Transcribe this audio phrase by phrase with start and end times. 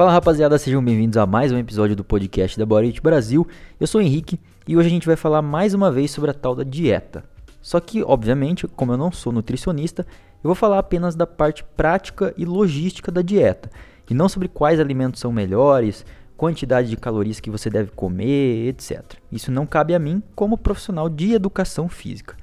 [0.00, 3.46] Fala rapaziada, sejam bem-vindos a mais um episódio do podcast da Body Brasil.
[3.78, 6.32] Eu sou o Henrique e hoje a gente vai falar mais uma vez sobre a
[6.32, 7.22] tal da dieta.
[7.60, 10.06] Só que, obviamente, como eu não sou nutricionista,
[10.42, 13.68] eu vou falar apenas da parte prática e logística da dieta
[14.08, 19.02] e não sobre quais alimentos são melhores, quantidade de calorias que você deve comer, etc.
[19.30, 22.38] Isso não cabe a mim como profissional de educação física.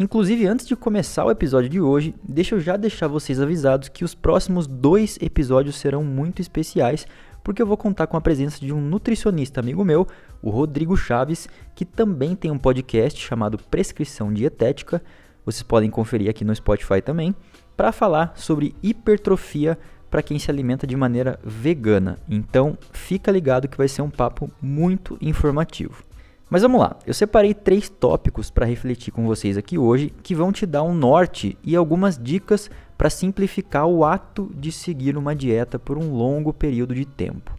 [0.00, 4.04] Inclusive, antes de começar o episódio de hoje, deixa eu já deixar vocês avisados que
[4.04, 7.04] os próximos dois episódios serão muito especiais,
[7.42, 10.06] porque eu vou contar com a presença de um nutricionista amigo meu,
[10.40, 15.02] o Rodrigo Chaves, que também tem um podcast chamado Prescrição Dietética.
[15.44, 17.34] Vocês podem conferir aqui no Spotify também,
[17.76, 19.76] para falar sobre hipertrofia
[20.08, 22.20] para quem se alimenta de maneira vegana.
[22.28, 26.07] Então, fica ligado que vai ser um papo muito informativo.
[26.50, 30.50] Mas vamos lá, eu separei três tópicos para refletir com vocês aqui hoje que vão
[30.50, 35.78] te dar um norte e algumas dicas para simplificar o ato de seguir uma dieta
[35.78, 37.52] por um longo período de tempo.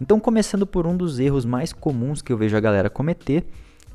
[0.00, 3.46] Então, começando por um dos erros mais comuns que eu vejo a galera cometer,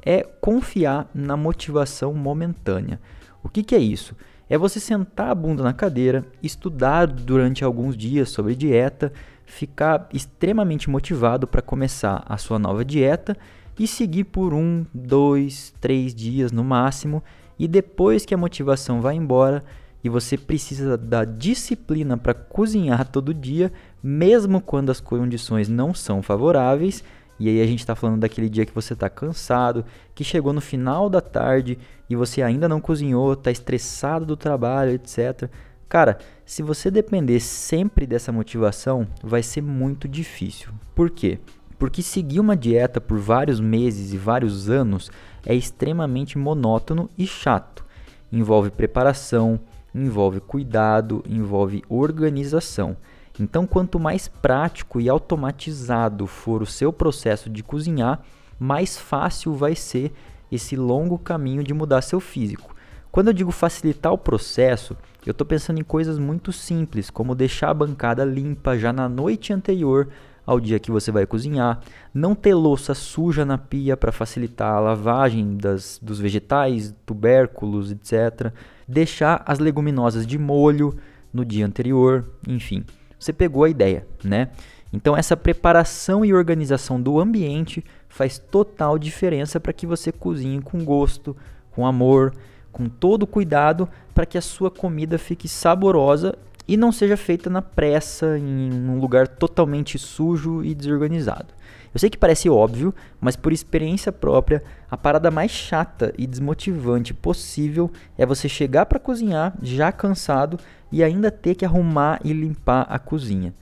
[0.06, 3.02] é confiar na motivação momentânea.
[3.44, 4.16] O que, que é isso?
[4.50, 9.12] é você sentar a bunda na cadeira, estudar durante alguns dias sobre dieta,
[9.46, 13.36] ficar extremamente motivado para começar a sua nova dieta
[13.78, 17.24] e seguir por um, dois, três dias no máximo.
[17.58, 19.64] E depois que a motivação vai embora
[20.04, 23.72] e você precisa da disciplina para cozinhar todo dia,
[24.04, 27.04] mesmo quando as condições não são favoráveis,
[27.40, 30.62] e aí a gente está falando daquele dia que você está cansado, que chegou no
[30.62, 31.78] final da tarde
[32.10, 35.50] e você ainda não cozinhou, está estressado do trabalho, etc.
[35.90, 40.70] Cara, se você depender sempre dessa motivação, vai ser muito difícil.
[40.94, 41.40] Por quê?
[41.78, 45.12] Porque seguir uma dieta por vários meses e vários anos
[45.46, 47.86] é extremamente monótono e chato.
[48.32, 49.60] Envolve preparação,
[49.94, 52.98] envolve cuidado, envolve organização.
[53.40, 58.22] Então, quanto mais prático e automatizado for o seu processo de cozinhar,
[58.58, 60.14] mais fácil vai ser
[60.52, 62.74] esse longo caminho de mudar seu físico.
[63.12, 67.70] Quando eu digo facilitar o processo, eu estou pensando em coisas muito simples, como deixar
[67.70, 70.10] a bancada limpa já na noite anterior
[70.46, 71.80] ao dia que você vai cozinhar,
[72.14, 78.54] não ter louça suja na pia para facilitar a lavagem das, dos vegetais, tubérculos, etc.
[78.88, 80.96] Deixar as leguminosas de molho
[81.34, 82.86] no dia anterior, enfim.
[83.18, 84.50] Você pegou a ideia, né?
[84.94, 90.86] Então essa preparação e organização do ambiente faz total diferença para que você cozinhe com
[90.86, 91.36] gosto,
[91.72, 92.34] com amor,
[92.72, 96.38] com todo cuidado para que a sua comida fique saborosa
[96.68, 101.54] e não seja feita na pressa em um lugar totalmente sujo e desorganizado.
[101.94, 104.62] Eu sei que parece óbvio, mas por experiência própria,
[104.92, 110.60] a parada mais chata e desmotivante possível é você chegar para cozinhar já cansado
[110.92, 113.54] e ainda ter que arrumar e limpar a cozinha.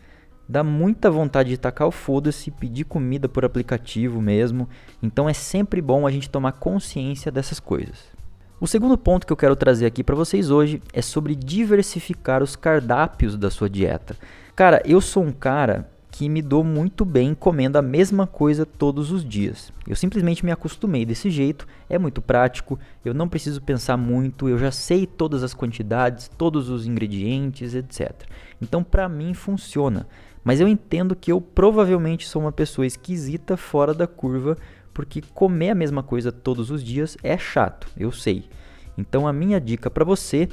[0.50, 4.68] Dá muita vontade de tacar o foda-se, pedir comida por aplicativo mesmo,
[5.02, 8.14] então é sempre bom a gente tomar consciência dessas coisas.
[8.60, 12.56] O segundo ponto que eu quero trazer aqui para vocês hoje é sobre diversificar os
[12.56, 14.16] cardápios da sua dieta.
[14.56, 19.12] Cara, eu sou um cara que me dou muito bem comendo a mesma coisa todos
[19.12, 19.74] os dias.
[19.88, 24.60] Eu simplesmente me acostumei desse jeito, é muito prático, eu não preciso pensar muito, eu
[24.60, 28.12] já sei todas as quantidades, todos os ingredientes, etc.
[28.62, 30.08] Então para mim funciona,
[30.44, 34.58] mas eu entendo que eu provavelmente sou uma pessoa esquisita fora da curva,
[34.94, 38.50] porque comer a mesma coisa todos os dias é chato, eu sei.
[38.98, 40.50] Então a minha dica para você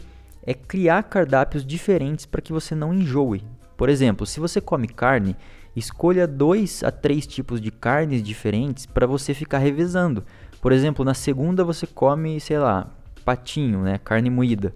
[0.47, 3.45] é criar cardápios diferentes para que você não enjoe,
[3.81, 5.35] por exemplo, se você come carne,
[5.75, 10.23] escolha dois a três tipos de carnes diferentes para você ficar revezando.
[10.61, 12.91] Por exemplo, na segunda você come, sei lá,
[13.25, 14.75] patinho, né, carne moída.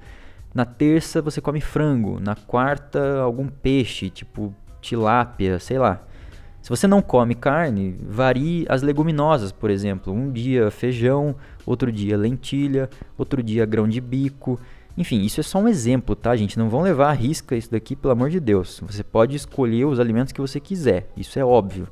[0.55, 4.55] Na terça você come frango, na quarta algum peixe, tipo
[4.85, 6.03] tilápia, sei lá.
[6.61, 10.13] Se você não come carne, varie as leguminosas, por exemplo.
[10.13, 11.35] Um dia feijão,
[11.67, 12.89] outro dia lentilha,
[13.19, 14.59] outro dia grão de bico.
[14.97, 16.59] Enfim, isso é só um exemplo, tá, gente?
[16.59, 18.81] Não vão levar a risca isso daqui, pelo amor de Deus.
[18.87, 21.89] Você pode escolher os alimentos que você quiser, isso é óbvio.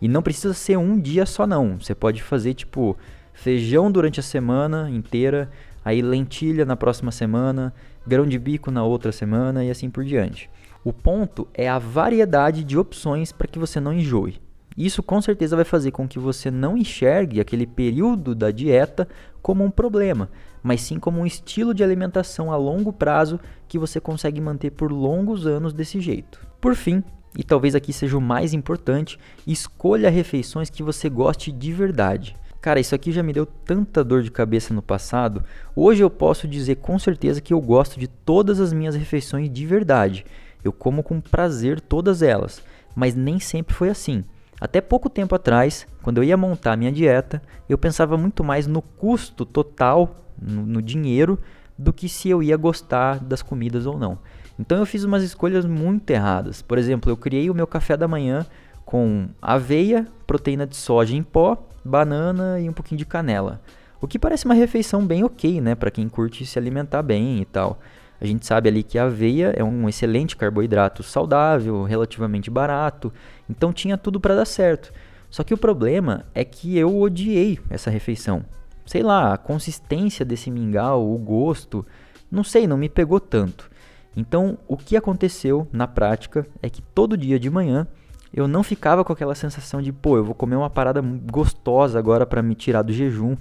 [0.00, 1.78] E não precisa ser um dia só, não.
[1.78, 2.96] Você pode fazer, tipo,
[3.32, 5.50] feijão durante a semana inteira,
[5.84, 7.72] aí lentilha na próxima semana,
[8.06, 10.50] grão de bico na outra semana e assim por diante.
[10.86, 14.40] O ponto é a variedade de opções para que você não enjoe.
[14.78, 19.08] Isso com certeza vai fazer com que você não enxergue aquele período da dieta
[19.42, 20.30] como um problema,
[20.62, 24.92] mas sim como um estilo de alimentação a longo prazo que você consegue manter por
[24.92, 26.46] longos anos desse jeito.
[26.60, 27.02] Por fim,
[27.36, 32.36] e talvez aqui seja o mais importante, escolha refeições que você goste de verdade.
[32.60, 35.42] Cara, isso aqui já me deu tanta dor de cabeça no passado.
[35.74, 39.66] Hoje eu posso dizer com certeza que eu gosto de todas as minhas refeições de
[39.66, 40.24] verdade.
[40.66, 42.62] Eu como com prazer todas elas
[42.96, 44.24] mas nem sempre foi assim.
[44.58, 48.80] Até pouco tempo atrás, quando eu ia montar minha dieta, eu pensava muito mais no
[48.80, 51.38] custo total, no, no dinheiro,
[51.76, 54.18] do que se eu ia gostar das comidas ou não.
[54.58, 56.62] Então eu fiz umas escolhas muito erradas.
[56.62, 58.46] Por exemplo, eu criei o meu café da manhã
[58.86, 63.60] com aveia, proteína de soja em pó, banana e um pouquinho de canela.
[64.00, 67.44] O que parece uma refeição bem ok, né, para quem curte se alimentar bem e
[67.44, 67.78] tal.
[68.20, 73.12] A gente sabe ali que a aveia é um excelente carboidrato saudável, relativamente barato,
[73.48, 74.92] então tinha tudo para dar certo.
[75.30, 78.44] Só que o problema é que eu odiei essa refeição.
[78.86, 81.84] Sei lá, a consistência desse mingau, o gosto,
[82.30, 83.70] não sei, não me pegou tanto.
[84.16, 87.86] Então, o que aconteceu na prática é que todo dia de manhã
[88.32, 92.26] eu não ficava com aquela sensação de, pô, eu vou comer uma parada gostosa agora
[92.26, 93.36] para me tirar do jejum.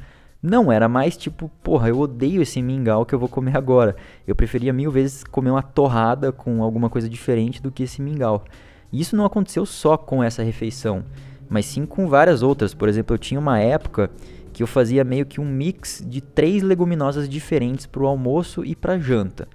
[0.47, 3.95] Não, era mais tipo, porra, eu odeio esse mingau que eu vou comer agora.
[4.27, 8.45] Eu preferia mil vezes comer uma torrada com alguma coisa diferente do que esse mingau.
[8.91, 11.03] E isso não aconteceu só com essa refeição,
[11.49, 12.75] mas sim com várias outras.
[12.75, 14.11] Por exemplo, eu tinha uma época
[14.53, 18.75] que eu fazia meio que um mix de três leguminosas diferentes para o almoço e
[18.75, 19.47] para janta.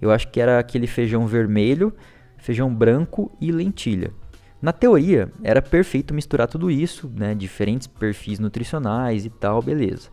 [0.00, 1.94] Eu acho que era aquele feijão vermelho,
[2.36, 4.10] feijão branco e lentilha.
[4.60, 10.10] Na teoria, era perfeito misturar tudo isso, né, diferentes perfis nutricionais e tal, beleza.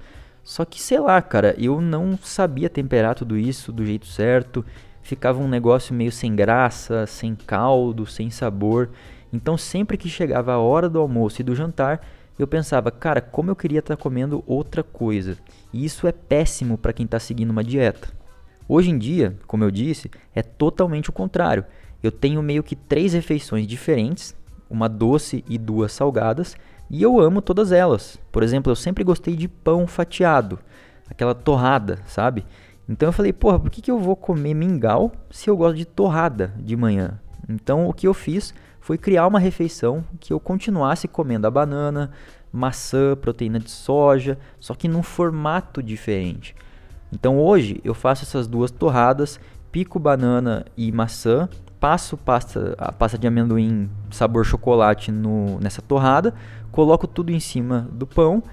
[0.50, 4.66] Só que, sei lá, cara, eu não sabia temperar tudo isso do jeito certo.
[5.04, 8.90] Ficava um negócio meio sem graça, sem caldo, sem sabor.
[9.32, 12.02] Então, sempre que chegava a hora do almoço e do jantar,
[12.40, 15.38] eu pensava, cara, como eu queria estar tá comendo outra coisa.
[15.72, 18.12] E isso é péssimo para quem está seguindo uma dieta.
[18.68, 21.64] Hoje em dia, como eu disse, é totalmente o contrário.
[22.02, 24.36] Eu tenho meio que três refeições diferentes,
[24.68, 26.56] uma doce e duas salgadas,
[26.90, 28.20] e eu amo todas elas.
[28.32, 30.60] Por exemplo, eu sempre gostei de pão fatiado,
[31.10, 32.46] aquela torrada, sabe?
[32.88, 35.86] Então eu falei, porra, por que, que eu vou comer mingau se eu gosto de
[35.86, 37.20] torrada de manhã?
[37.48, 42.12] Então o que eu fiz foi criar uma refeição que eu continuasse comendo a banana,
[42.52, 46.56] maçã, proteína de soja, só que num formato diferente.
[47.12, 49.40] Então hoje eu faço essas duas torradas,
[49.72, 51.48] pico banana e maçã
[51.80, 56.34] passo pasta, a pasta de amendoim sabor chocolate no, nessa torrada,
[56.72, 58.44] coloco tudo em cima do pão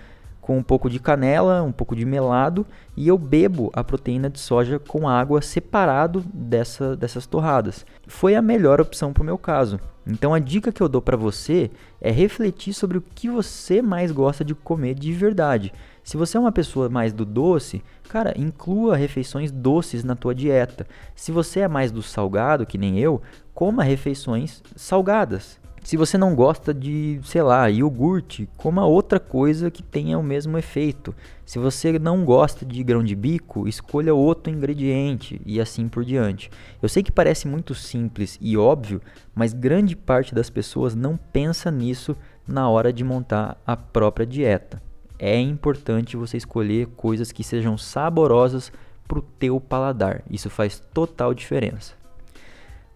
[0.46, 2.64] com um pouco de canela, um pouco de melado
[2.96, 7.84] e eu bebo a proteína de soja com água separado dessa, dessas torradas.
[8.06, 9.80] Foi a melhor opção para o meu caso.
[10.06, 11.68] Então a dica que eu dou para você
[12.00, 15.72] é refletir sobre o que você mais gosta de comer de verdade.
[16.04, 20.86] Se você é uma pessoa mais do doce, cara, inclua refeições doces na tua dieta.
[21.16, 23.20] Se você é mais do salgado, que nem eu,
[23.52, 25.58] coma refeições salgadas.
[25.86, 30.58] Se você não gosta de, sei lá, iogurte, coma outra coisa que tenha o mesmo
[30.58, 31.14] efeito.
[31.44, 36.50] Se você não gosta de grão de bico, escolha outro ingrediente e assim por diante.
[36.82, 39.00] Eu sei que parece muito simples e óbvio,
[39.32, 42.16] mas grande parte das pessoas não pensa nisso
[42.48, 44.82] na hora de montar a própria dieta.
[45.16, 48.72] É importante você escolher coisas que sejam saborosas
[49.06, 50.24] para o teu paladar.
[50.28, 51.94] Isso faz total diferença.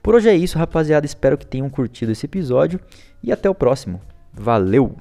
[0.02, 1.06] Por hoje é isso, rapaziada.
[1.06, 2.81] Espero que tenham curtido esse episódio
[3.23, 4.00] e até o próximo.
[4.32, 4.97] Valeu!